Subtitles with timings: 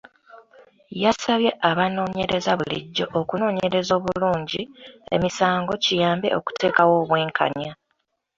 [1.03, 4.61] Yasabye abanoonyereza bulijjo okunoonyereza obulungi
[5.15, 7.71] emisango kiyambe okuteekawo obwenkanya.